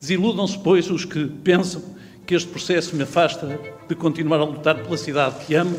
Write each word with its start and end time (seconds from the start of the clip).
Desiludam-se, 0.00 0.56
pois, 0.58 0.88
os 0.90 1.04
que 1.04 1.26
pensam 1.26 1.82
que 2.24 2.34
este 2.34 2.48
processo 2.48 2.94
me 2.94 3.02
afasta 3.02 3.58
de 3.88 3.94
continuar 3.96 4.38
a 4.38 4.44
lutar 4.44 4.76
pela 4.82 4.96
cidade 4.96 5.44
que 5.44 5.56
amo, 5.56 5.76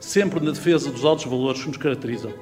sempre 0.00 0.40
na 0.40 0.52
defesa 0.52 0.90
dos 0.90 1.04
altos 1.04 1.26
valores 1.26 1.60
que 1.60 1.68
nos 1.68 1.76
caracterizam. 1.76 2.32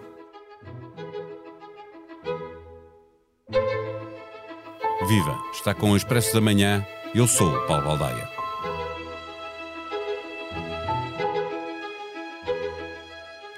Viva! 5.08 5.36
Está 5.52 5.74
com 5.74 5.90
o 5.90 5.96
Expresso 5.96 6.32
da 6.32 6.40
Manhã. 6.40 6.86
Eu 7.12 7.26
sou 7.26 7.50
Paulo 7.66 7.84
Baldaia. 7.84 8.28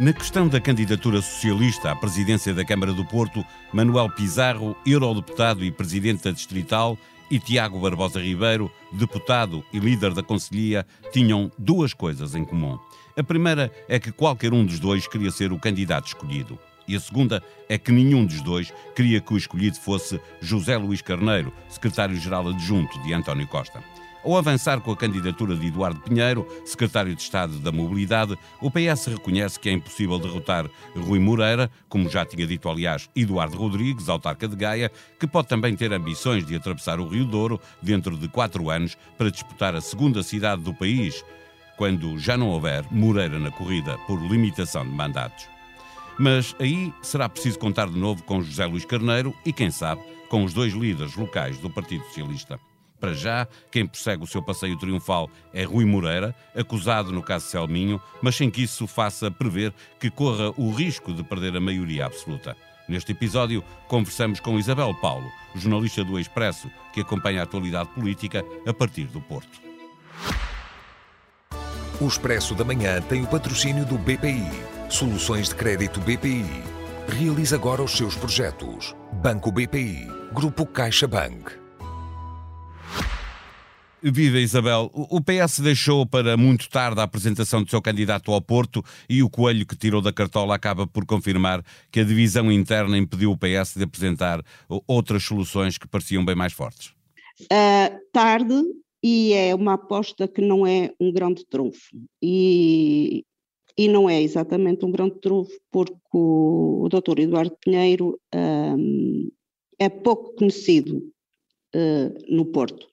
Na 0.01 0.13
questão 0.13 0.49
da 0.49 0.59
candidatura 0.59 1.21
socialista 1.21 1.91
à 1.91 1.97
presidência 1.97 2.55
da 2.55 2.65
Câmara 2.65 2.95
do 2.95 3.05
Porto, 3.05 3.45
Manuel 3.73 4.09
Pizarro, 4.09 4.75
eurodeputado 4.87 5.63
e 5.63 5.71
presidente 5.71 6.25
da 6.25 6.31
Distrital, 6.31 6.97
e 7.33 7.41
Tiago 7.41 7.81
Barbosa 7.81 8.21
Ribeiro, 8.21 8.71
deputado 8.93 9.65
e 9.73 9.79
líder 9.79 10.13
da 10.13 10.23
Conselhia, 10.23 10.87
tinham 11.15 11.51
duas 11.57 11.95
coisas 11.95 12.35
em 12.35 12.45
comum. 12.45 12.79
A 13.17 13.23
primeira 13.23 13.73
é 13.89 13.99
que 13.99 14.13
qualquer 14.13 14.53
um 14.53 14.63
dos 14.67 14.79
dois 14.79 15.09
queria 15.09 15.31
ser 15.31 15.51
o 15.51 15.59
candidato 15.59 16.09
escolhido. 16.09 16.59
E 16.87 16.95
a 16.95 17.01
segunda 17.01 17.43
é 17.71 17.79
que 17.79 17.91
nenhum 17.91 18.27
dos 18.27 18.43
dois 18.43 18.71
queria 18.95 19.19
que 19.19 19.33
o 19.33 19.39
escolhido 19.39 19.79
fosse 19.79 20.21
José 20.43 20.77
Luís 20.77 21.01
Carneiro, 21.01 21.51
secretário-geral 21.71 22.51
adjunto 22.51 23.03
de 23.03 23.15
António 23.15 23.49
Costa. 23.49 23.83
Ao 24.25 24.37
avançar 24.37 24.81
com 24.81 24.93
a 24.93 24.97
candidatura 24.97 25.57
de 25.57 25.67
Eduardo 25.67 26.01
Pinheiro, 26.01 26.47
secretário 26.65 27.13
de 27.13 27.21
Estado 27.21 27.59
da 27.59 27.73
Mobilidade, 27.73 28.39
o 28.61 28.71
PS 28.71 29.07
reconhece 29.07 29.59
que 29.59 29.69
é 29.69 29.73
impossível 29.73 30.17
derrotar 30.17 30.71
Rui 30.95 31.19
Moreira, 31.19 31.69
como 31.89 32.09
já 32.09 32.25
tinha 32.25 32.47
dito, 32.47 32.69
aliás, 32.69 33.11
Eduardo 33.17 33.57
Rodrigues, 33.57 34.09
autarca 34.09 34.47
de 34.47 34.55
Gaia, 34.55 34.93
que 35.19 35.27
pode 35.27 35.49
também 35.49 35.75
ter 35.75 35.93
ambições 35.93 36.47
de 36.47 36.55
atravessar 36.55 37.01
o 37.01 37.09
Rio 37.09 37.25
Douro 37.25 37.61
dentro 37.83 38.17
de 38.17 38.29
quatro 38.29 38.71
anos 38.71 38.97
para 39.19 39.29
disputar 39.29 39.75
a 39.75 39.81
segunda 39.81 40.23
cidade 40.23 40.63
do 40.63 40.73
país, 40.73 41.25
quando 41.77 42.17
já 42.17 42.37
não 42.37 42.51
houver 42.51 42.85
Moreira 42.93 43.41
na 43.41 43.51
corrida 43.51 43.99
por 44.07 44.23
limitação 44.23 44.85
de 44.85 44.93
mandatos. 44.93 45.49
Mas 46.17 46.55
aí 46.61 46.95
será 47.03 47.29
preciso 47.29 47.59
contar 47.59 47.89
de 47.89 47.99
novo 47.99 48.23
com 48.23 48.41
José 48.41 48.67
Luís 48.67 48.85
Carneiro 48.85 49.35
e, 49.45 49.53
quem 49.53 49.73
sabe, 49.73 50.01
com 50.29 50.45
os 50.45 50.53
dois 50.53 50.73
líderes 50.73 51.17
locais 51.17 51.59
do 51.59 51.69
Partido 51.69 52.05
Socialista. 52.05 52.61
Para 53.03 53.15
já, 53.15 53.49
quem 53.69 53.85
persegue 53.85 54.23
o 54.23 54.29
seu 54.29 54.41
passeio 54.41 54.79
triunfal 54.79 55.29
é 55.53 55.65
Rui 55.65 55.85
Moreira, 55.85 56.33
acusado 56.55 57.11
no 57.11 57.21
caso 57.21 57.47
Selminho, 57.47 58.01
mas 58.23 58.37
sem 58.37 58.49
que 58.49 58.63
isso 58.63 58.87
faça 58.87 59.29
prever 59.29 59.75
que 59.99 60.09
corra 60.09 60.53
o 60.57 60.71
risco 60.71 61.13
de 61.13 61.25
perder 61.25 61.57
a 61.57 61.61
maioria 61.61 62.07
absoluta. 62.07 62.57
Neste 62.89 63.11
episódio, 63.11 63.65
conversamos 63.89 64.39
com 64.39 64.57
Isabel 64.57 64.95
Paulo, 64.95 65.29
jornalista 65.57 66.05
do 66.05 66.17
Expresso, 66.17 66.71
que 66.95 67.01
acompanha 67.01 67.41
a 67.41 67.43
atualidade 67.43 67.89
política 67.89 68.45
a 68.65 68.73
partir 68.73 69.07
do 69.07 69.21
Porto. 69.21 69.61
O 72.01 72.07
Expresso 72.07 72.55
da 72.55 72.63
Manhã 72.63 73.01
tem 73.01 73.25
o 73.25 73.27
patrocínio 73.27 73.85
do 73.85 73.99
BPI. 73.99 74.47
Soluções 74.89 75.49
de 75.49 75.57
crédito 75.57 75.99
BPI. 76.01 76.47
Realize 77.09 77.53
agora 77.53 77.83
os 77.83 77.97
seus 77.97 78.15
projetos. 78.15 78.95
Banco 79.15 79.51
BPI. 79.51 80.07
Grupo 80.33 80.65
CaixaBank. 80.65 81.62
Viva 84.03 84.39
Isabel. 84.39 84.91
O 84.93 85.21
PS 85.21 85.61
deixou 85.61 86.05
para 86.05 86.37
muito 86.37 86.69
tarde 86.69 87.01
a 87.01 87.05
apresentação 87.05 87.63
do 87.63 87.71
seu 87.71 87.81
candidato 87.81 88.33
ao 88.33 88.43
Porto 88.43 88.83
e 89.09 89.23
o 89.23 89.31
coelho 89.31 89.65
que 89.65 89.77
tirou 89.77 90.03
da 90.03 90.13
cartola 90.13 90.55
acaba 90.55 90.87
por 90.87 91.07
confirmar 91.07 91.65
que 91.91 92.01
a 92.01 92.05
divisão 92.05 92.51
interna 92.51 92.99
impediu 92.99 93.31
o 93.31 93.39
PS 93.39 93.75
de 93.77 93.85
apresentar 93.85 94.43
outras 94.89 95.23
soluções 95.23 95.79
que 95.79 95.87
pareciam 95.87 96.25
bem 96.25 96.35
mais 96.35 96.53
fortes. 96.53 96.89
Uh, 97.43 97.97
tarde, 98.13 98.61
e 99.03 99.33
é 99.35 99.55
uma 99.55 99.75
aposta 99.75 100.27
que 100.27 100.41
não 100.41 100.67
é 100.67 100.93
um 101.01 101.13
grande 101.13 101.45
trunfo. 101.47 101.97
E, 102.21 103.25
e 103.79 103.89
não 103.89 104.11
é 104.11 104.21
exatamente 104.21 104.85
um 104.85 104.91
grande 104.91 105.21
trunfo, 105.21 105.53
porque 105.71 105.95
o, 106.13 106.89
Dr. 106.91 107.21
Eduardo 107.21 107.57
Pinheiro 107.65 108.19
um, 108.35 109.31
é 109.79 109.89
pouco 109.89 110.35
conhecido 110.35 110.99
uh, 111.75 112.15
no 112.29 112.47
Porto 112.47 112.92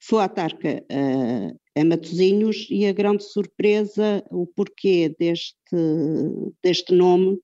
foi 0.00 0.22
a 0.22 0.28
Tarca 0.28 0.84
a 1.80 1.84
Matosinhos 1.84 2.66
e 2.70 2.86
a 2.86 2.92
grande 2.92 3.24
surpresa, 3.24 4.24
o 4.30 4.46
porquê 4.46 5.14
deste, 5.18 5.54
deste 6.62 6.92
nome, 6.92 7.38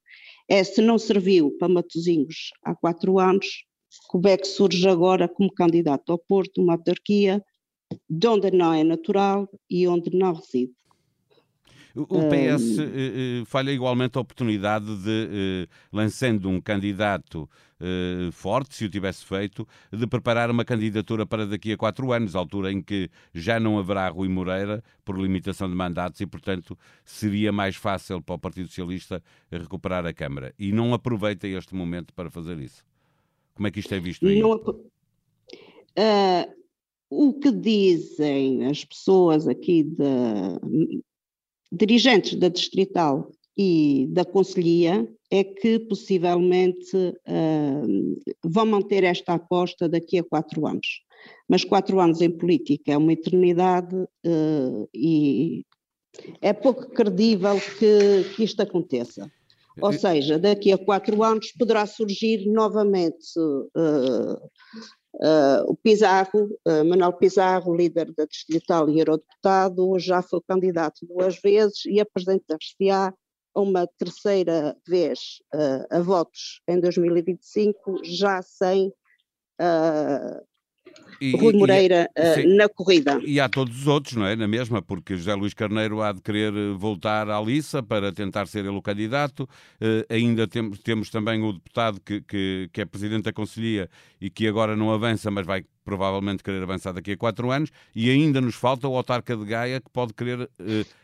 é 0.48 0.62
se 0.64 0.82
não 0.82 0.98
serviu 0.98 1.56
para 1.58 1.68
Matosinhos 1.68 2.50
há 2.64 2.74
quatro 2.74 3.18
anos, 3.18 3.46
como 4.08 4.26
é 4.26 4.36
que 4.36 4.46
surge 4.46 4.88
agora 4.88 5.28
como 5.28 5.52
candidato 5.52 6.10
ao 6.10 6.18
Porto, 6.18 6.60
uma 6.62 6.74
autarquia, 6.74 7.42
de 8.08 8.26
onde 8.26 8.50
não 8.50 8.72
é 8.72 8.82
natural 8.82 9.48
e 9.70 9.86
onde 9.86 10.10
não 10.16 10.34
reside. 10.34 10.72
O 11.96 12.06
PS 12.28 12.78
uh, 12.78 13.46
falha 13.46 13.70
igualmente 13.70 14.18
a 14.18 14.20
oportunidade 14.20 14.84
de, 14.84 15.68
uh, 15.68 15.68
lançando 15.92 16.48
um 16.48 16.60
candidato 16.60 17.48
uh, 17.80 18.32
forte, 18.32 18.74
se 18.74 18.84
o 18.84 18.90
tivesse 18.90 19.24
feito, 19.24 19.66
de 19.92 20.04
preparar 20.04 20.50
uma 20.50 20.64
candidatura 20.64 21.24
para 21.24 21.46
daqui 21.46 21.72
a 21.72 21.76
quatro 21.76 22.12
anos, 22.12 22.34
altura 22.34 22.72
em 22.72 22.82
que 22.82 23.08
já 23.32 23.60
não 23.60 23.78
haverá 23.78 24.08
Rui 24.08 24.28
Moreira 24.28 24.82
por 25.04 25.16
limitação 25.16 25.68
de 25.68 25.76
mandatos 25.76 26.20
e, 26.20 26.26
portanto, 26.26 26.76
seria 27.04 27.52
mais 27.52 27.76
fácil 27.76 28.20
para 28.20 28.34
o 28.34 28.38
Partido 28.40 28.66
Socialista 28.66 29.22
recuperar 29.52 30.04
a 30.04 30.12
Câmara. 30.12 30.52
E 30.58 30.72
não 30.72 30.94
aproveita 30.94 31.46
este 31.46 31.76
momento 31.76 32.12
para 32.12 32.28
fazer 32.28 32.58
isso. 32.58 32.84
Como 33.54 33.68
é 33.68 33.70
que 33.70 33.78
isto 33.78 33.94
é 33.94 34.00
visto 34.00 34.26
aí? 34.26 34.40
Não, 34.40 34.60
o 37.08 37.34
que 37.34 37.52
dizem 37.52 38.66
as 38.66 38.84
pessoas 38.84 39.46
aqui 39.46 39.84
da 39.84 40.58
dirigentes 41.76 42.34
da 42.38 42.48
Distrital 42.48 43.30
e 43.56 44.06
da 44.10 44.24
Conselhia 44.24 45.08
é 45.30 45.44
que 45.44 45.78
possivelmente 45.80 46.96
uh, 46.96 48.20
vão 48.44 48.66
manter 48.66 49.04
esta 49.04 49.34
aposta 49.34 49.88
daqui 49.88 50.18
a 50.18 50.24
quatro 50.24 50.66
anos. 50.66 51.02
Mas 51.48 51.64
quatro 51.64 52.00
anos 52.00 52.20
em 52.20 52.30
política 52.30 52.92
é 52.92 52.96
uma 52.96 53.12
eternidade 53.12 53.96
uh, 53.96 54.88
e 54.94 55.64
é 56.40 56.52
pouco 56.52 56.90
credível 56.90 57.56
que, 57.78 58.34
que 58.34 58.44
isto 58.44 58.60
aconteça. 58.60 59.30
Ou 59.80 59.92
seja, 59.92 60.38
daqui 60.38 60.70
a 60.72 60.78
quatro 60.78 61.22
anos 61.22 61.50
poderá 61.58 61.84
surgir 61.84 62.46
novamente 62.46 63.38
uh, 63.38 64.50
Uh, 65.14 65.70
o 65.70 65.76
Pizarro, 65.76 66.58
uh, 66.66 66.84
Manuel 66.84 67.12
Pizarro, 67.12 67.74
líder 67.74 68.12
da 68.14 68.24
Distrital 68.24 68.88
e 68.88 68.98
eurodeputado, 68.98 69.98
já 69.98 70.20
foi 70.20 70.40
candidato 70.46 71.06
duas 71.06 71.40
vezes 71.40 71.84
e 71.86 72.00
apresentar-se-á 72.00 73.12
uma 73.54 73.86
terceira 73.98 74.76
vez 74.86 75.40
uh, 75.54 75.86
a 75.88 76.00
votos 76.00 76.60
em 76.66 76.80
2025, 76.80 78.00
já 78.02 78.42
sem 78.42 78.92
e, 81.20 81.36
Rui 81.36 81.52
Moreira 81.52 82.08
e, 82.16 82.46
uh, 82.46 82.56
na 82.56 82.68
corrida. 82.68 83.20
E 83.24 83.40
há 83.40 83.48
todos 83.48 83.82
os 83.82 83.86
outros, 83.86 84.14
não 84.16 84.26
é? 84.26 84.36
Na 84.36 84.48
mesma, 84.48 84.82
porque 84.82 85.16
José 85.16 85.34
Luís 85.34 85.54
Carneiro 85.54 86.02
há 86.02 86.12
de 86.12 86.20
querer 86.20 86.52
eh, 86.52 86.72
voltar 86.76 87.28
à 87.30 87.40
liça 87.40 87.82
para 87.82 88.12
tentar 88.12 88.46
ser 88.46 88.60
ele 88.60 88.76
o 88.76 88.82
candidato. 88.82 89.48
Uh, 89.80 90.04
ainda 90.08 90.46
temos, 90.46 90.78
temos 90.80 91.10
também 91.10 91.42
o 91.42 91.52
deputado 91.52 92.00
que, 92.00 92.20
que, 92.22 92.68
que 92.72 92.80
é 92.80 92.84
presidente 92.84 93.24
da 93.24 93.32
Conselhia 93.32 93.88
e 94.20 94.28
que 94.28 94.46
agora 94.46 94.76
não 94.76 94.92
avança, 94.92 95.30
mas 95.30 95.46
vai 95.46 95.64
provavelmente 95.84 96.42
querer 96.42 96.62
avançar 96.62 96.92
daqui 96.92 97.12
a 97.12 97.16
quatro 97.16 97.50
anos. 97.50 97.70
E 97.94 98.10
ainda 98.10 98.40
nos 98.40 98.54
falta 98.54 98.88
o 98.88 98.96
autarca 98.96 99.36
de 99.36 99.44
Gaia 99.44 99.80
que 99.80 99.90
pode 99.90 100.12
querer 100.14 100.40
uh, 100.42 100.48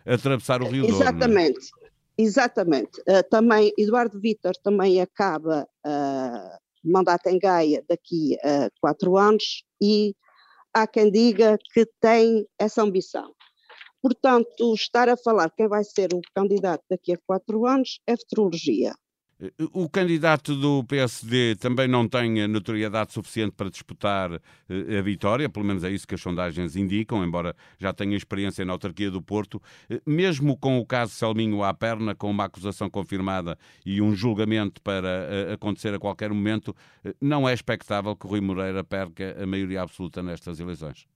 atravessar 0.06 0.62
o 0.62 0.68
Rio 0.68 0.86
Douro. 0.86 0.96
É? 0.96 1.06
Exatamente. 1.06 1.70
Exatamente. 2.18 3.00
Uh, 3.00 3.22
também 3.30 3.72
Eduardo 3.78 4.20
Vitor 4.20 4.52
também 4.62 5.00
acaba 5.00 5.66
uh, 5.86 6.60
mandato 6.82 7.26
em 7.28 7.38
Gaia 7.38 7.84
daqui 7.88 8.36
a 8.42 8.70
quatro 8.80 9.16
anos 9.16 9.64
e 9.80 10.14
há 10.72 10.86
quem 10.86 11.10
diga 11.10 11.58
que 11.72 11.86
tem 12.00 12.46
essa 12.58 12.82
ambição. 12.82 13.34
Portanto, 14.02 14.74
estar 14.74 15.08
a 15.08 15.16
falar 15.16 15.50
quem 15.50 15.68
vai 15.68 15.84
ser 15.84 16.14
o 16.14 16.20
candidato 16.34 16.82
daqui 16.88 17.12
a 17.12 17.18
quatro 17.26 17.66
anos 17.66 18.00
é 18.06 18.16
futurologia. 18.16 18.94
O 19.72 19.88
candidato 19.88 20.54
do 20.54 20.84
PSD 20.84 21.56
também 21.56 21.88
não 21.88 22.06
tem 22.06 22.46
notoriedade 22.46 23.14
suficiente 23.14 23.52
para 23.56 23.70
disputar 23.70 24.32
eh, 24.32 24.98
a 24.98 25.00
vitória, 25.00 25.48
pelo 25.48 25.64
menos 25.64 25.82
é 25.82 25.90
isso 25.90 26.06
que 26.06 26.14
as 26.14 26.20
sondagens 26.20 26.76
indicam, 26.76 27.24
embora 27.24 27.56
já 27.78 27.90
tenha 27.90 28.14
experiência 28.14 28.64
na 28.66 28.74
autarquia 28.74 29.10
do 29.10 29.22
Porto. 29.22 29.60
Eh, 29.88 30.02
mesmo 30.04 30.58
com 30.58 30.78
o 30.78 30.84
caso 30.84 31.14
Selminho 31.14 31.62
à 31.62 31.72
perna, 31.72 32.14
com 32.14 32.30
uma 32.30 32.44
acusação 32.44 32.90
confirmada 32.90 33.56
e 33.84 34.02
um 34.02 34.14
julgamento 34.14 34.82
para 34.82 35.08
eh, 35.08 35.52
acontecer 35.54 35.94
a 35.94 35.98
qualquer 35.98 36.30
momento, 36.30 36.76
não 37.18 37.48
é 37.48 37.54
expectável 37.54 38.14
que 38.14 38.26
Rui 38.26 38.42
Moreira 38.42 38.84
perca 38.84 39.42
a 39.42 39.46
maioria 39.46 39.80
absoluta 39.80 40.22
nestas 40.22 40.60
eleições? 40.60 41.06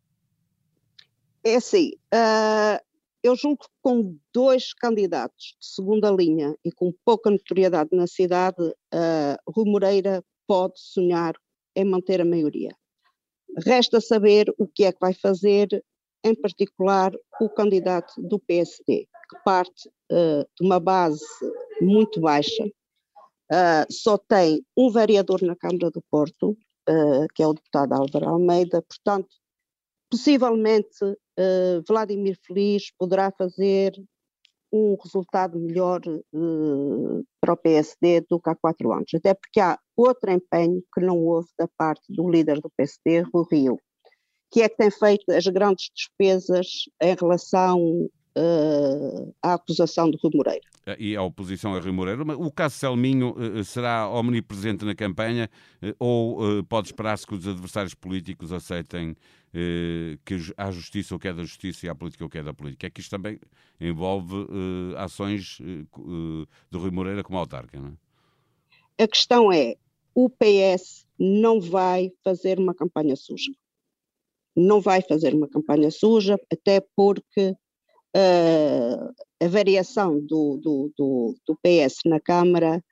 É 1.44 1.56
assim, 1.56 1.92
uh, 2.14 2.82
eu 3.24 3.34
que 3.56 3.66
com 3.80 4.16
dois 4.34 4.74
candidatos 4.74 5.56
de 5.58 5.66
segunda 5.66 6.10
linha 6.10 6.54
e 6.62 6.70
com 6.70 6.92
pouca 7.06 7.30
notoriedade 7.30 7.88
na 7.92 8.06
cidade, 8.06 8.62
uh, 8.62 9.50
Rui 9.50 9.64
Moreira 9.64 10.22
pode 10.46 10.74
sonhar 10.76 11.34
em 11.74 11.86
manter 11.86 12.20
a 12.20 12.24
maioria. 12.24 12.76
Resta 13.66 13.98
saber 13.98 14.52
o 14.58 14.68
que 14.68 14.84
é 14.84 14.92
que 14.92 14.98
vai 15.00 15.14
fazer, 15.14 15.82
em 16.22 16.34
particular, 16.34 17.12
o 17.40 17.48
candidato 17.48 18.12
do 18.18 18.38
PSD, 18.38 19.08
que 19.30 19.38
parte 19.42 19.88
uh, 20.12 20.46
de 20.54 20.66
uma 20.66 20.78
base 20.78 21.24
muito 21.80 22.20
baixa, 22.20 22.66
uh, 22.66 23.90
só 23.90 24.18
tem 24.18 24.62
um 24.76 24.90
vereador 24.90 25.40
na 25.40 25.56
Câmara 25.56 25.90
do 25.90 26.02
Porto, 26.10 26.50
uh, 26.50 27.26
que 27.34 27.42
é 27.42 27.46
o 27.46 27.54
deputado 27.54 27.94
Álvaro 27.94 28.28
Almeida, 28.28 28.82
portanto, 28.82 29.34
possivelmente 30.10 30.98
Vladimir 31.86 32.38
Feliz 32.46 32.92
poderá 32.98 33.31
fazer 33.31 33.92
um 34.75 34.96
resultado 35.00 35.56
melhor 35.56 36.00
uh, 36.08 37.25
para 37.40 37.52
o 37.52 37.56
PSD 37.56 38.22
do 38.28 38.40
que 38.40 38.50
há 38.50 38.56
quatro 38.56 38.92
anos, 38.92 39.14
até 39.14 39.32
porque 39.32 39.60
há 39.60 39.78
outro 39.96 40.32
empenho 40.32 40.82
que 40.92 41.00
não 41.00 41.16
houve 41.19 41.48
da 41.56 41.69
parte 41.78 42.02
do 42.08 42.28
líder 42.28 42.60
do 42.60 42.69
PSD, 42.76 43.25
o 43.32 43.42
Rio, 43.42 43.78
que 44.50 44.62
é 44.62 44.69
que 44.69 44.76
tem 44.76 44.90
feito 44.90 45.31
as 45.31 45.46
grandes 45.46 45.90
despesas 45.94 46.66
em 47.00 47.14
relação 47.14 47.78
uh, 48.36 49.34
à 49.40 49.54
acusação 49.54 50.10
de 50.10 50.19
Rui 50.20 50.32
Moreira. 50.34 50.66
E 50.98 51.14
a 51.14 51.22
oposição 51.22 51.76
a 51.76 51.81
Rui 51.81 51.92
Moreira. 51.92 52.25
O 52.36 52.50
caso 52.50 52.75
Selminho 52.75 53.36
uh, 53.38 53.62
será 53.62 54.08
omnipresente 54.10 54.84
na 54.84 54.94
campanha 54.94 55.48
ou 56.00 56.64
pode 56.64 56.88
esperar-se 56.88 57.25
que 57.25 57.34
os 57.34 57.46
adversários 57.46 57.94
políticos 57.94 58.52
aceitem 58.52 59.16
eh, 59.56 60.18
que 60.24 60.34
há 60.56 60.68
justiça 60.72 61.14
o 61.14 61.18
que 61.18 61.28
é 61.28 61.32
da 61.32 61.44
justiça 61.44 61.86
e 61.86 61.88
há 61.88 61.94
política 61.94 62.24
o 62.24 62.28
que 62.28 62.38
é 62.38 62.42
da 62.42 62.52
política. 62.52 62.88
É 62.88 62.90
que 62.90 63.00
isto 63.00 63.10
também 63.10 63.38
envolve 63.80 64.34
uh, 64.34 64.96
ações 64.96 65.60
uh, 65.60 66.46
de 66.68 66.76
Rui 66.76 66.90
Moreira 66.90 67.22
como 67.22 67.38
autarca, 67.38 67.78
não 67.78 67.90
é? 68.98 69.04
A 69.04 69.06
questão 69.06 69.52
é, 69.52 69.76
o 70.12 70.28
PS 70.28 71.06
não 71.16 71.60
vai 71.60 72.10
fazer 72.24 72.58
uma 72.58 72.74
campanha 72.74 73.14
suja. 73.14 73.52
Não 74.56 74.80
vai 74.80 75.00
fazer 75.02 75.32
uma 75.32 75.48
campanha 75.48 75.90
suja, 75.92 76.36
até 76.52 76.80
porque 76.96 77.50
uh, 78.16 79.14
a 79.40 79.48
variação 79.48 80.18
do, 80.18 80.56
do, 80.56 80.92
do, 80.98 81.36
do 81.46 81.56
PS 81.62 82.00
na 82.06 82.18
Câmara 82.18 82.82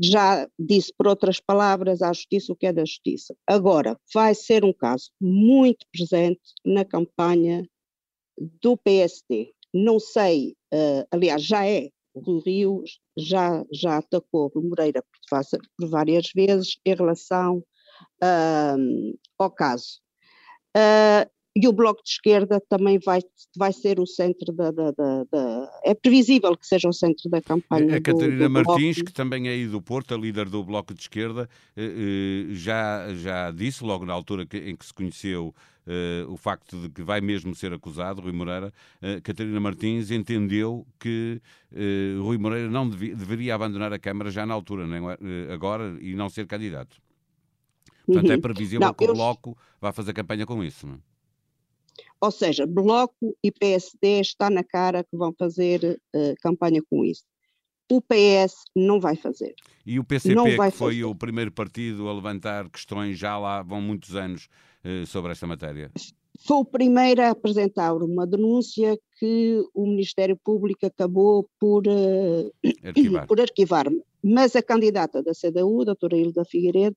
já 0.00 0.48
disse 0.58 0.92
por 0.96 1.06
outras 1.06 1.38
palavras 1.38 2.00
à 2.00 2.12
justiça 2.12 2.52
o 2.52 2.56
que 2.56 2.66
é 2.66 2.72
da 2.72 2.84
justiça. 2.84 3.34
Agora, 3.46 3.98
vai 4.14 4.34
ser 4.34 4.64
um 4.64 4.72
caso 4.72 5.10
muito 5.20 5.86
presente 5.92 6.40
na 6.64 6.84
campanha 6.84 7.68
do 8.62 8.76
PSD. 8.78 9.52
Não 9.72 10.00
sei, 10.00 10.56
uh, 10.72 11.06
aliás, 11.10 11.42
já 11.42 11.66
é. 11.66 11.88
O 12.12 12.40
Rio 12.40 12.82
já, 13.16 13.64
já 13.72 13.98
atacou 13.98 14.50
o 14.52 14.60
Moreira 14.60 15.00
por, 15.00 15.88
várias 15.88 16.32
vezes 16.34 16.76
em 16.84 16.94
relação 16.94 17.58
uh, 18.20 19.18
ao 19.38 19.50
caso. 19.50 20.00
Uh, 20.76 21.30
e 21.54 21.66
o 21.66 21.72
Bloco 21.72 22.02
de 22.02 22.10
Esquerda 22.10 22.62
também 22.68 22.98
vai, 23.04 23.20
vai 23.56 23.72
ser 23.72 23.98
o 23.98 24.06
centro 24.06 24.52
da, 24.52 24.70
da, 24.70 24.92
da, 24.92 25.24
da, 25.24 25.80
É 25.84 25.94
previsível 25.94 26.56
que 26.56 26.66
seja 26.66 26.88
o 26.88 26.92
centro 26.92 27.28
da 27.28 27.42
campanha. 27.42 27.96
A 27.96 28.00
Catarina 28.00 28.38
do, 28.38 28.44
do 28.44 28.50
Martins, 28.50 28.96
Bloco. 28.96 29.06
que 29.06 29.12
também 29.12 29.48
é 29.48 29.50
aí 29.50 29.66
do 29.66 29.82
Porto, 29.82 30.14
a 30.14 30.16
líder 30.16 30.48
do 30.48 30.62
Bloco 30.62 30.94
de 30.94 31.00
Esquerda, 31.00 31.48
eh, 31.76 31.82
eh, 31.82 32.54
já, 32.54 33.12
já 33.14 33.50
disse, 33.50 33.82
logo 33.82 34.06
na 34.06 34.12
altura 34.12 34.46
em 34.52 34.76
que 34.76 34.86
se 34.86 34.94
conheceu 34.94 35.54
Uh, 35.86 36.30
o 36.30 36.36
facto 36.36 36.76
de 36.76 36.90
que 36.90 37.02
vai 37.02 37.20
mesmo 37.22 37.52
ser 37.54 37.72
acusado, 37.72 38.20
Rui 38.20 38.32
Moreira, 38.32 38.70
Catarina 39.24 39.58
Martins 39.58 40.10
entendeu 40.10 40.86
que 41.00 41.40
Rui 42.22 42.36
Moreira 42.36 42.68
não 42.68 42.88
devia, 42.88 43.16
deveria 43.16 43.54
abandonar 43.54 43.92
a 43.92 43.98
Câmara 43.98 44.30
já 44.30 44.44
na 44.46 44.54
altura, 44.54 44.86
nem, 44.86 45.00
agora, 45.50 45.96
e 46.00 46.14
não 46.14 46.28
ser 46.28 46.46
candidato. 46.46 46.98
Portanto, 48.06 48.26
é 48.26 48.28
uhum. 48.28 48.38
é 48.38 48.40
previsível 48.40 48.86
não, 48.86 48.94
que 48.94 49.04
o 49.04 49.14
Bloco 49.14 49.56
vá 49.80 49.90
fazer 49.90 50.12
campanha 50.12 50.46
com 50.46 50.62
isso. 50.62 50.86
Não? 50.86 50.94
É? 50.94 51.09
Ou 52.20 52.30
seja, 52.30 52.66
Bloco 52.66 53.36
e 53.42 53.50
PSD 53.50 54.20
está 54.20 54.50
na 54.50 54.62
cara 54.62 55.04
que 55.04 55.16
vão 55.16 55.32
fazer 55.38 56.00
uh, 56.14 56.34
campanha 56.40 56.80
com 56.88 57.04
isso. 57.04 57.24
O 57.90 58.00
PS 58.00 58.54
não 58.76 59.00
vai 59.00 59.16
fazer. 59.16 59.54
E 59.84 59.98
o 59.98 60.04
PCP, 60.04 60.34
não 60.34 60.44
que 60.44 60.56
foi 60.56 60.70
fazer. 60.70 61.04
o 61.04 61.14
primeiro 61.14 61.50
partido 61.50 62.08
a 62.08 62.12
levantar 62.12 62.68
questões, 62.70 63.18
já 63.18 63.36
lá 63.36 63.62
vão 63.62 63.80
muitos 63.80 64.14
anos, 64.14 64.48
uh, 64.84 65.06
sobre 65.06 65.32
esta 65.32 65.46
matéria? 65.46 65.90
Foi 66.46 66.58
o 66.58 66.64
primeiro 66.64 67.20
a 67.22 67.30
apresentar 67.30 67.94
uma 67.94 68.26
denúncia 68.26 68.98
que 69.18 69.62
o 69.74 69.86
Ministério 69.86 70.38
Público 70.42 70.86
acabou 70.86 71.48
por, 71.58 71.86
uh, 71.86 72.52
arquivar. 72.84 73.26
por 73.26 73.40
arquivar. 73.40 73.86
Mas 74.22 74.54
a 74.54 74.62
candidata 74.62 75.22
da 75.22 75.32
CDU, 75.32 75.82
a 75.82 75.84
doutora 75.86 76.16
Hilda 76.16 76.44
Figueiredo, 76.44 76.96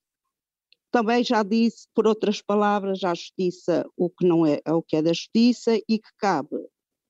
também 0.93 1.23
já 1.23 1.41
disse, 1.41 1.87
por 1.95 2.05
outras 2.05 2.39
palavras, 2.39 3.03
à 3.03 3.15
justiça 3.15 3.83
o 3.97 4.11
que 4.11 4.27
não 4.27 4.45
é, 4.45 4.61
o 4.69 4.83
que 4.83 4.95
é 4.95 5.01
da 5.01 5.11
justiça 5.11 5.75
e 5.89 5.97
que 5.97 6.09
cabe 6.19 6.55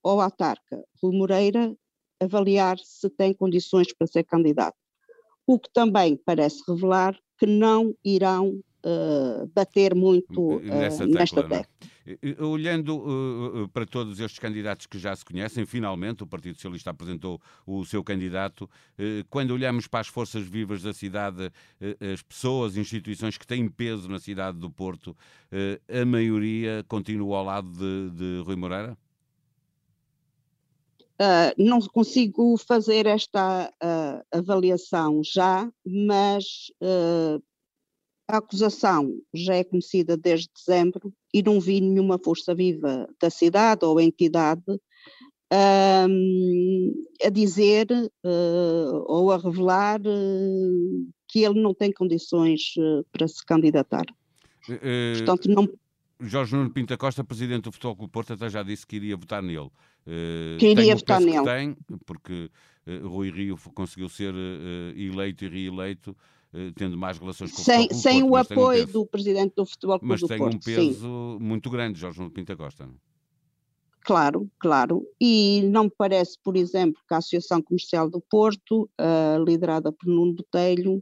ao 0.01 0.21
autarca 0.21 0.81
Rui 1.01 1.13
Moreira 1.13 1.75
avaliar 2.17 2.79
se 2.79 3.09
tem 3.09 3.33
condições 3.33 3.93
para 3.93 4.07
ser 4.07 4.23
candidato. 4.23 4.77
O 5.45 5.59
que 5.59 5.69
também 5.73 6.15
parece 6.15 6.63
revelar 6.65 7.19
que 7.37 7.45
não 7.45 7.93
irão 8.05 8.61
uh, 8.83 9.47
bater 9.53 9.95
muito 9.95 10.57
uh, 10.57 10.61
nesta 11.07 11.39
é? 11.39 11.43
tecla. 11.43 11.67
Olhando 12.39 12.97
uh, 12.97 13.69
para 13.69 13.85
todos 13.85 14.19
estes 14.19 14.37
candidatos 14.37 14.85
que 14.85 14.99
já 14.99 15.15
se 15.15 15.23
conhecem, 15.23 15.65
finalmente 15.65 16.21
o 16.21 16.27
Partido 16.27 16.55
Socialista 16.55 16.89
apresentou 16.89 17.41
o 17.65 17.85
seu 17.85 18.03
candidato. 18.03 18.69
Uh, 18.99 19.23
quando 19.29 19.51
olhamos 19.51 19.87
para 19.87 20.01
as 20.01 20.07
forças 20.07 20.45
vivas 20.45 20.81
da 20.81 20.93
cidade, 20.93 21.45
uh, 21.45 22.13
as 22.13 22.21
pessoas, 22.21 22.75
instituições 22.75 23.37
que 23.37 23.47
têm 23.47 23.69
peso 23.69 24.09
na 24.09 24.19
cidade 24.19 24.57
do 24.57 24.69
Porto, 24.69 25.15
a 25.87 26.05
maioria 26.05 26.83
continua 26.87 27.37
ao 27.37 27.45
lado 27.45 27.69
de, 27.71 28.09
de 28.09 28.43
Rui 28.43 28.55
Moreira? 28.55 28.97
Não 31.57 31.79
consigo 31.79 32.57
fazer 32.57 33.05
esta 33.05 33.71
avaliação 34.31 35.21
já, 35.23 35.71
mas 35.85 36.71
a 38.33 38.37
acusação 38.37 39.15
já 39.31 39.53
é 39.53 39.63
conhecida 39.63 40.17
desde 40.17 40.49
dezembro 40.55 41.13
e 41.31 41.43
não 41.43 41.59
vi 41.59 41.79
nenhuma 41.79 42.17
força 42.17 42.55
viva 42.55 43.07
da 43.21 43.29
cidade 43.29 43.85
ou 43.85 44.01
entidade 44.01 44.63
um, 46.09 46.93
a 47.23 47.29
dizer 47.29 47.87
uh, 47.91 49.05
ou 49.05 49.31
a 49.31 49.37
revelar 49.37 50.01
uh, 50.01 51.13
que 51.27 51.43
ele 51.43 51.61
não 51.61 51.75
tem 51.75 51.91
condições 51.91 52.73
uh, 52.77 53.05
para 53.11 53.27
se 53.27 53.45
candidatar. 53.45 54.05
Portanto, 54.65 55.49
não... 55.49 55.69
Jorge 56.19 56.55
Nuno 56.55 56.71
Pinta 56.71 56.97
Costa, 56.97 57.23
presidente 57.23 57.65
do 57.65 57.71
Futebol 57.71 57.97
Clube 57.97 58.11
Porto, 58.11 58.33
até 58.33 58.49
já 58.49 58.63
disse 58.63 58.87
que 58.87 58.95
iria 58.95 59.15
votar 59.15 59.43
nele. 59.43 59.69
que 60.57 60.69
iria 60.69 60.95
votar 60.95 61.21
nele. 61.21 61.43
Tem, 61.43 61.77
porque 62.05 62.49
Rui 63.03 63.29
Rio 63.29 63.59
conseguiu 63.75 64.09
ser 64.09 64.33
eleito 64.95 65.45
e 65.45 65.49
reeleito 65.49 66.15
tendo 66.75 66.97
mais 66.97 67.17
relações 67.17 67.51
com 67.51 67.61
sem, 67.61 67.79
o 67.79 67.81
Futebol 67.81 68.01
Sem 68.01 68.23
o 68.23 68.35
apoio 68.35 68.83
um 68.87 68.91
do 68.91 69.05
presidente 69.05 69.53
do 69.55 69.65
Futebol 69.65 69.99
Clube 69.99 70.11
mas 70.11 70.21
do 70.21 70.27
Porto. 70.27 70.53
Mas 70.55 70.65
tem 70.65 70.75
um 70.75 70.77
peso 70.77 71.37
sim. 71.39 71.43
muito 71.43 71.69
grande, 71.69 71.99
Jorge 71.99 72.19
Nuno 72.19 72.31
Pinta 72.31 72.55
Costa. 72.55 72.85
Não? 72.85 72.95
Claro, 74.05 74.49
claro. 74.59 75.07
E 75.19 75.61
não 75.63 75.85
me 75.85 75.91
parece, 75.97 76.37
por 76.43 76.57
exemplo, 76.57 77.01
que 77.07 77.13
a 77.13 77.17
Associação 77.17 77.61
Comercial 77.61 78.09
do 78.09 78.21
Porto, 78.21 78.89
uh, 78.99 79.43
liderada 79.43 79.91
por 79.91 80.07
Nuno 80.07 80.33
Botelho, 80.33 80.97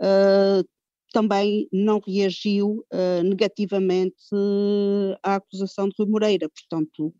uh, 0.00 0.68
também 1.12 1.68
não 1.72 2.00
reagiu 2.06 2.84
uh, 2.92 3.22
negativamente 3.24 4.24
à 5.22 5.36
acusação 5.36 5.88
de 5.88 5.94
Rui 5.98 6.08
Moreira. 6.08 6.48
Portanto, 6.48 7.12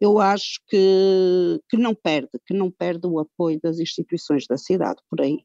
eu 0.00 0.18
acho 0.18 0.60
que, 0.68 1.60
que 1.68 1.76
não 1.76 1.94
perde, 1.94 2.30
que 2.46 2.54
não 2.54 2.70
perde 2.70 3.06
o 3.06 3.18
apoio 3.18 3.60
das 3.62 3.78
instituições 3.78 4.46
da 4.46 4.56
cidade 4.56 5.00
por 5.10 5.20
aí. 5.20 5.38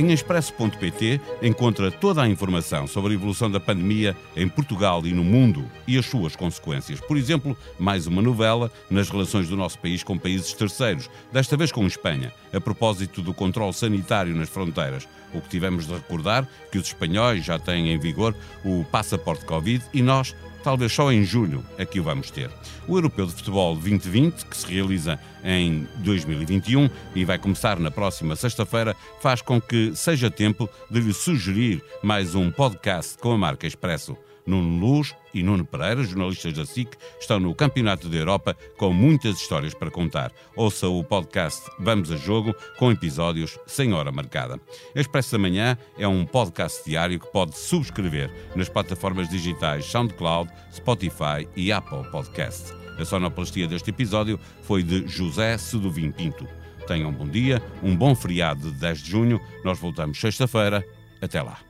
Em 0.00 0.12
expresso.pt 0.12 1.20
encontra 1.42 1.90
toda 1.90 2.22
a 2.22 2.26
informação 2.26 2.86
sobre 2.86 3.12
a 3.12 3.14
evolução 3.14 3.50
da 3.50 3.60
pandemia 3.60 4.16
em 4.34 4.48
Portugal 4.48 5.06
e 5.06 5.12
no 5.12 5.22
mundo 5.22 5.70
e 5.86 5.98
as 5.98 6.06
suas 6.06 6.34
consequências. 6.34 7.02
Por 7.02 7.18
exemplo, 7.18 7.54
mais 7.78 8.06
uma 8.06 8.22
novela 8.22 8.72
nas 8.88 9.10
relações 9.10 9.50
do 9.50 9.58
nosso 9.58 9.78
país 9.78 10.02
com 10.02 10.16
países 10.16 10.54
terceiros, 10.54 11.10
desta 11.30 11.54
vez 11.54 11.70
com 11.70 11.86
Espanha, 11.86 12.32
a 12.50 12.58
propósito 12.58 13.20
do 13.20 13.34
controle 13.34 13.74
sanitário 13.74 14.34
nas 14.34 14.48
fronteiras. 14.48 15.06
O 15.34 15.40
que 15.42 15.50
tivemos 15.50 15.86
de 15.86 15.92
recordar 15.92 16.48
que 16.72 16.78
os 16.78 16.86
espanhóis 16.86 17.44
já 17.44 17.58
têm 17.58 17.92
em 17.92 17.98
vigor 17.98 18.34
o 18.64 18.82
passaporte 18.90 19.44
Covid 19.44 19.84
e 19.92 20.00
nós 20.00 20.34
talvez 20.62 20.92
só 20.92 21.12
em 21.12 21.24
julho 21.24 21.64
é 21.78 21.84
que 21.84 22.00
o 22.00 22.02
vamos 22.02 22.30
ter. 22.30 22.50
O 22.86 22.96
Europeu 22.96 23.26
de 23.26 23.32
Futebol 23.32 23.74
2020, 23.74 24.46
que 24.46 24.56
se 24.56 24.66
realiza 24.66 25.18
em 25.44 25.86
2021 25.98 26.88
e 27.14 27.24
vai 27.24 27.38
começar 27.38 27.78
na 27.78 27.90
próxima 27.90 28.36
sexta-feira, 28.36 28.96
faz 29.20 29.42
com 29.42 29.60
que 29.60 29.94
seja 29.94 30.30
tempo 30.30 30.68
de 30.90 31.00
lhe 31.00 31.12
sugerir 31.12 31.82
mais 32.02 32.34
um 32.34 32.50
podcast 32.50 33.18
com 33.18 33.32
a 33.32 33.38
marca 33.38 33.66
Expresso. 33.66 34.16
Nuno 34.46 34.78
Luz 34.78 35.14
e 35.32 35.42
Nuno 35.42 35.64
Pereira, 35.64 36.02
jornalistas 36.02 36.52
da 36.54 36.66
SIC, 36.66 36.96
estão 37.20 37.38
no 37.40 37.54
Campeonato 37.54 38.08
da 38.08 38.16
Europa 38.16 38.56
com 38.76 38.92
muitas 38.92 39.36
histórias 39.36 39.74
para 39.74 39.90
contar. 39.90 40.32
Ouça 40.56 40.88
o 40.88 41.02
podcast 41.04 41.70
Vamos 41.78 42.10
a 42.10 42.16
Jogo 42.16 42.54
com 42.78 42.90
episódios 42.90 43.58
sem 43.66 43.92
hora 43.92 44.10
marcada. 44.10 44.60
Expresso 44.94 45.32
da 45.32 45.38
Manhã 45.38 45.76
é 45.98 46.06
um 46.06 46.24
podcast 46.24 46.82
diário 46.84 47.20
que 47.20 47.30
pode 47.30 47.56
subscrever 47.56 48.30
nas 48.54 48.68
plataformas 48.68 49.28
digitais 49.28 49.84
SoundCloud, 49.86 50.50
Spotify 50.72 51.48
e 51.56 51.72
Apple 51.72 52.08
Podcast. 52.10 52.72
A 52.98 53.04
sonoplastia 53.04 53.66
deste 53.66 53.90
episódio 53.90 54.38
foi 54.62 54.82
de 54.82 55.06
José 55.06 55.56
Seduvim 55.56 56.10
Pinto. 56.10 56.46
Tenham 56.86 57.10
um 57.10 57.14
bom 57.14 57.26
dia, 57.26 57.62
um 57.82 57.96
bom 57.96 58.14
feriado 58.14 58.70
de 58.70 58.78
10 58.78 59.02
de 59.02 59.10
junho. 59.10 59.40
Nós 59.64 59.78
voltamos 59.78 60.20
sexta-feira. 60.20 60.84
Até 61.20 61.40
lá. 61.40 61.69